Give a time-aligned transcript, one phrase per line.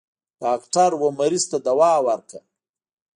[0.41, 2.39] ډاکټر و مريض ته دوا ورکړه.